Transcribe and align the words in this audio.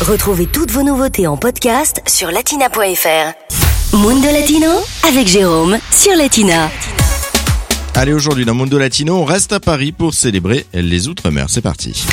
Retrouvez 0.00 0.46
toutes 0.46 0.70
vos 0.70 0.82
nouveautés 0.82 1.26
en 1.26 1.36
podcast 1.36 2.00
sur 2.06 2.30
latina.fr. 2.30 3.96
Mundo 3.98 4.28
Latino 4.32 4.70
avec 5.06 5.26
Jérôme 5.26 5.76
sur 5.90 6.16
Latina. 6.16 6.70
Allez, 7.94 8.14
aujourd'hui 8.14 8.46
dans 8.46 8.54
Mundo 8.54 8.78
Latino, 8.78 9.18
on 9.18 9.26
reste 9.26 9.52
à 9.52 9.60
Paris 9.60 9.92
pour 9.92 10.14
célébrer 10.14 10.64
les 10.72 11.08
Outre-mer. 11.08 11.50
C'est 11.50 11.60
parti. 11.60 12.06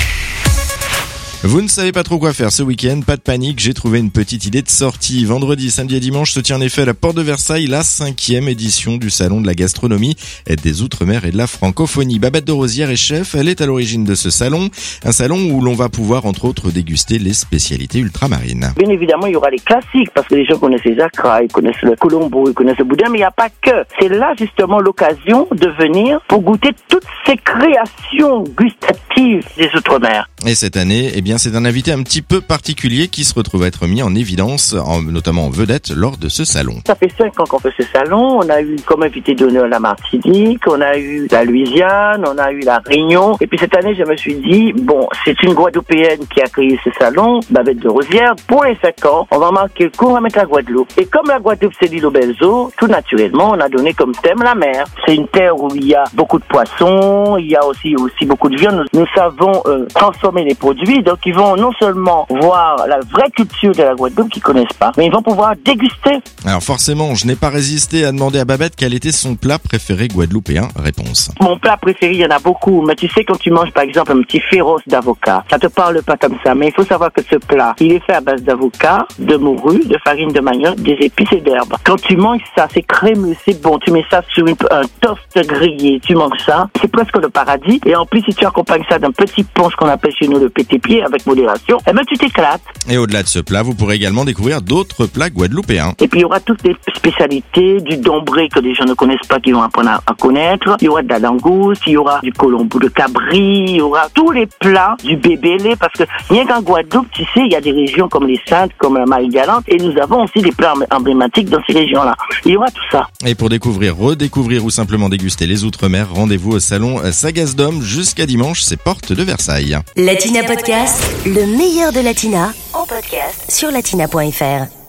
Vous 1.44 1.62
ne 1.62 1.68
savez 1.68 1.92
pas 1.92 2.02
trop 2.02 2.18
quoi 2.18 2.34
faire 2.34 2.52
ce 2.52 2.64
week-end, 2.64 3.02
pas 3.06 3.16
de 3.16 3.22
panique, 3.22 3.60
j'ai 3.60 3.76
trouvé 3.76 4.00
une 4.00 4.10
petite 4.10 4.48
idée 4.48 4.64
de 4.64 4.70
sortie. 4.70 5.24
Vendredi, 5.24 5.70
samedi 5.70 5.96
et 5.96 6.00
dimanche 6.00 6.32
se 6.32 6.40
tient 6.40 6.58
en 6.58 6.62
effet 6.62 6.82
à 6.82 6.86
la 6.86 6.96
Porte 6.96 7.16
de 7.16 7.22
Versailles 7.22 7.68
la 7.68 7.84
cinquième 7.84 8.48
édition 8.48 8.98
du 8.98 9.12
Salon 9.12 9.40
de 9.40 9.46
la 9.46 9.54
gastronomie 9.54 10.16
des 10.48 10.82
Outre-mer 10.82 11.26
et 11.26 11.32
de 11.32 11.38
la 11.38 11.46
francophonie. 11.46 12.18
Babette 12.18 12.46
de 12.46 12.52
Rosière 12.52 12.90
est 12.90 12.96
chef, 12.96 13.36
elle 13.36 13.50
est 13.50 13.62
à 13.62 13.68
l'origine 13.68 14.04
de 14.04 14.16
ce 14.16 14.32
salon, 14.32 14.70
un 15.06 15.12
salon 15.12 15.38
où 15.52 15.62
l'on 15.62 15.76
va 15.76 15.90
pouvoir 15.90 16.26
entre 16.26 16.46
autres 16.46 16.72
déguster 16.72 17.20
les 17.20 17.34
spécialités 17.34 18.00
ultramarines. 18.00 18.74
Bien 18.76 18.90
évidemment, 18.90 19.28
il 19.28 19.34
y 19.34 19.36
aura 19.36 19.52
les 19.52 19.60
classiques 19.60 20.10
parce 20.16 20.28
que 20.28 20.36
les 20.36 20.46
gens 20.46 20.58
connaissent 20.58 20.86
les 20.86 21.00
acras, 21.00 21.44
ils 21.44 21.52
connaissent 21.52 21.84
le 21.84 21.96
colombo, 21.96 22.50
ils 22.50 22.56
connaissent 22.56 22.80
le 22.80 22.86
boudin, 22.86 23.10
mais 23.12 23.20
il 23.20 23.22
n'y 23.22 23.26
a 23.26 23.32
pas 23.32 23.50
que. 23.50 23.86
C'est 24.00 24.10
là 24.10 24.34
justement 24.40 24.80
l'occasion 24.80 25.48
de 25.52 25.68
venir 25.68 26.20
pour 26.28 26.42
goûter 26.42 26.72
toutes 26.90 27.06
ces 27.28 27.38
créations 27.38 28.44
gustatives 28.58 29.46
des 29.56 29.70
Outre-mer. 29.76 30.30
Et 30.46 30.56
cette 30.56 30.78
année, 30.78 31.12
eh 31.14 31.22
bien, 31.22 31.27
c'est 31.38 31.56
un 31.56 31.66
invité 31.66 31.92
un 31.92 32.04
petit 32.04 32.22
peu 32.22 32.40
particulier 32.40 33.10
qui 33.10 33.26
se 33.26 33.34
retrouve 33.34 33.64
à 33.64 33.68
être 33.68 33.86
mis 33.88 34.02
en 34.02 34.16
évidence, 34.16 34.74
en, 34.74 35.02
notamment 35.02 35.48
en 35.48 35.50
vedette, 35.50 35.90
lors 35.90 36.16
de 36.16 36.30
ce 36.30 36.46
salon. 36.46 36.76
Ça 36.88 36.96
fait 36.96 37.12
cinq 37.18 37.38
ans 37.40 37.44
qu'on 37.44 37.60
fait 37.60 37.74
ce 37.78 37.84
salon. 37.84 38.40
On 38.42 38.50
a 38.50 38.62
eu 38.62 38.78
comme 38.86 39.04
invité 39.04 39.36
d'honneur 39.36 39.68
la 39.68 39.80
Martinique, 39.80 40.62
on 40.68 40.80
a 40.80 40.98
eu 40.98 41.28
la 41.30 41.44
Louisiane, 41.44 42.24
on 42.26 42.38
a 42.38 42.52
eu 42.52 42.62
la 42.62 42.82
Réunion. 42.86 43.36
Et 43.42 43.48
puis 43.48 43.60
cette 43.60 43.76
année, 43.76 43.96
je 43.96 44.04
me 44.04 44.16
suis 44.16 44.36
dit, 44.36 44.72
bon, 44.74 45.10
c'est 45.26 45.42
une 45.44 45.54
Guadeloupéenne 45.54 46.26
qui 46.34 46.42
a 46.42 46.46
créé 46.46 46.80
ce 46.84 46.90
salon, 46.98 47.42
Babette 47.50 47.80
de 47.80 47.90
Rosière. 47.90 48.34
Pour 48.48 48.64
les 48.64 48.78
cinq 48.82 49.06
ans, 49.06 49.28
on 49.32 49.40
va 49.40 49.52
marquer 49.52 49.86
le 49.86 49.90
coup, 49.90 50.06
on 50.06 50.14
va 50.14 50.22
mettre 50.22 50.38
la 50.38 50.46
Guadeloupe. 50.46 50.92
Et 50.98 51.06
comme 51.06 51.28
la 51.28 51.40
Guadeloupe, 51.40 51.74
c'est 51.80 51.88
l'île 51.88 52.06
aux 52.06 52.12
belles 52.12 52.36
eaux, 52.44 52.72
tout 52.78 52.88
naturellement, 52.88 53.52
on 53.52 53.60
a 53.60 53.68
donné 53.68 53.94
comme 53.94 54.14
thème 54.14 54.44
la 54.44 54.56
mer. 54.56 54.86
C'est 55.06 55.16
une 55.16 55.28
terre 55.28 55.60
où 55.60 55.70
il 55.76 55.88
y 55.88 55.96
a 55.96 56.04
beaucoup 56.14 56.40
de 56.40 56.46
poissons, 56.46 57.38
il 57.38 57.48
y 57.48 57.56
a 57.56 57.66
aussi, 57.66 57.96
aussi 57.96 58.26
beaucoup 58.26 58.50
de 58.50 58.58
viande. 58.58 58.86
Nous, 58.94 59.06
savons 59.16 59.62
euh, 59.66 59.86
transformer 59.94 60.44
les 60.44 60.56
produits, 60.56 61.02
ils 61.26 61.34
vont 61.34 61.56
non 61.56 61.72
seulement 61.80 62.26
voir 62.30 62.88
la 62.88 63.00
vraie 63.00 63.30
culture 63.32 63.74
de 63.74 63.84
la 63.84 63.96
Guadeloupe 63.96 64.30
qu'ils 64.30 64.42
connaissent 64.42 64.78
pas, 64.80 64.92
mais 64.98 65.08
ils 65.08 65.12
vont 65.12 65.22
pouvoir 65.22 65.54
déguster. 65.64 66.20
Alors 66.46 66.64
forcément, 66.64 67.16
je 67.16 67.28
n'ai 67.28 67.36
pas 67.36 67.50
résisté 67.50 68.06
à 68.06 68.12
demander 68.12 68.40
à 68.40 68.46
Babette 68.46 68.74
quel 68.76 68.94
était 68.94 69.12
son 69.12 69.36
plat 69.36 69.60
préféré 69.60 70.08
guadeloupéen. 70.08 70.68
Réponse. 70.76 71.32
Mon 71.42 71.58
plat 71.58 71.78
préféré, 71.78 72.14
il 72.14 72.20
y 72.20 72.26
en 72.26 72.30
a 72.30 72.40
beaucoup, 72.40 72.82
mais 72.82 72.96
tu 72.96 73.08
sais 73.08 73.24
quand 73.24 73.38
tu 73.38 73.52
manges 73.52 73.72
par 73.72 73.84
exemple 73.84 74.12
un 74.12 74.22
petit 74.22 74.40
féroce 74.40 74.82
d'avocat, 74.88 75.44
ça 75.50 75.60
te 75.60 75.68
parle 75.68 76.02
pas 76.04 76.18
comme 76.18 76.38
ça, 76.44 76.56
mais 76.56 76.68
il 76.68 76.74
faut 76.74 76.86
savoir 76.86 77.12
que 77.12 77.22
ce 77.30 77.36
plat, 77.36 77.76
il 77.80 77.94
est 77.94 78.04
fait 78.06 78.14
à 78.14 78.22
base 78.22 78.42
d'avocat, 78.44 79.06
de 79.20 79.36
morue, 79.36 79.84
de 79.86 79.98
farine 80.04 80.32
de 80.32 80.40
manioc, 80.40 80.76
des 80.76 80.98
épices 81.00 81.32
et 81.34 81.42
d'herbes. 81.42 81.74
Quand 81.84 82.00
tu 82.02 82.16
manges 82.16 82.42
ça, 82.56 82.68
c'est 82.74 82.84
crémeux, 82.84 83.36
c'est 83.46 83.62
bon, 83.62 83.78
tu 83.80 83.92
mets 83.92 84.06
ça 84.10 84.22
sur 84.34 84.48
une, 84.48 84.56
un 84.72 84.84
toast 85.02 85.48
grillé, 85.48 86.00
tu 86.00 86.16
manges 86.16 86.40
ça, 86.46 86.68
c'est 86.82 86.92
presque 86.92 87.18
le 87.18 87.30
paradis. 87.30 87.80
Et 87.86 87.96
en 87.96 88.06
plus, 88.06 88.22
si 88.22 88.34
tu 88.34 88.46
accompagnes 88.46 88.84
ça 88.90 89.00
d'un 89.00 89.12
petit 89.12 89.44
pont, 89.44 89.70
ce 89.70 89.76
qu'on 89.76 89.88
appelle 89.88 90.14
chez 90.18 90.28
nous 90.28 90.40
le 90.40 90.50
pété-pied, 90.50 91.04
avec 91.08 91.26
modération, 91.26 91.78
eh 91.90 91.94
ben 91.94 92.04
tu 92.08 92.18
t'éclates. 92.18 92.62
Et 92.90 92.98
au-delà 92.98 93.24
de 93.24 93.28
ce 93.28 93.40
plat, 93.40 93.64
vous 93.64 93.74
pourrez 93.74 93.96
également 93.96 94.26
découvrir 94.26 94.62
d'autres 94.62 95.06
plats 95.06 95.30
guadeloupéens. 95.30 95.94
Et 96.00 96.08
puis 96.08 96.20
il 96.20 96.22
y 96.22 96.26
aura 96.26 96.40
toutes 96.40 96.64
les 96.64 96.76
spécialités 96.96 97.82
du 97.82 97.98
dombré 97.98 98.50
que 98.50 98.60
les 98.60 98.74
gens 98.74 98.86
ne 98.86 98.94
connaissent 98.94 99.28
pas, 99.28 99.40
qui 99.40 99.52
vont 99.52 99.62
apprendre 99.62 99.90
à, 99.90 100.02
à 100.06 100.14
connaître. 100.14 100.78
Il 100.82 100.86
y 100.86 100.90
aura 100.90 101.02
de 101.02 101.10
la 101.10 101.20
langouste, 101.20 101.82
il 101.88 101.94
y 101.94 101.98
aura 101.98 102.20
du 102.22 102.32
colombo 102.32 102.80
de 102.80 102.88
cabri, 102.90 103.66
il 103.68 103.76
y 103.78 103.82
aura 103.82 104.08
tous 104.14 104.32
les 104.32 104.48
plats 104.60 104.96
du 105.04 105.16
bébélé, 105.18 105.76
parce 105.76 105.94
que 105.94 106.04
rien 106.30 106.46
qu'en 106.46 106.62
Guadeloupe, 106.62 107.08
tu 107.12 107.24
sais, 107.24 107.42
il 107.46 107.52
y 107.52 107.56
a 107.56 107.62
des 107.62 107.72
régions 107.72 108.08
comme 108.08 108.28
les 108.28 108.40
Saintes, 108.48 108.72
comme 108.78 108.98
la 108.98 109.06
Marie-Galante, 109.06 109.64
et 109.68 109.78
nous 109.78 109.98
avons 110.02 110.24
aussi 110.24 110.42
des 110.42 110.52
plats 110.52 110.74
emblématiques 110.92 111.50
dans 111.50 111.62
ces 111.68 111.74
régions-là. 111.74 112.16
Il 112.46 112.52
y 112.52 112.58
aura 112.58 112.68
tout 112.68 112.84
ça. 112.92 113.08
Et 113.26 113.36
pour 113.36 113.50
découvrir, 113.50 113.98
redécouvrir 113.98 114.64
ou 114.66 114.70
simplement 114.70 115.10
déguster 115.10 115.48
les 115.48 115.64
Outre-mer, 115.64 116.08
rendez-vous 116.14 116.54
au 116.54 116.60
salon 116.60 117.00
Sagasdom 117.12 117.82
jusqu'à 117.82 118.26
dimanche, 118.26 118.62
c'est 118.62 118.82
porte 118.82 119.12
de 119.14 119.24
Versailles. 119.24 119.78
Latina 119.96 120.44
Podcast, 120.44 120.97
le 121.26 121.46
meilleur 121.46 121.92
de 121.92 122.00
Latina 122.00 122.54
en 122.74 122.86
podcast 122.86 123.52
sur 123.52 123.72
latina.fr. 123.72 124.87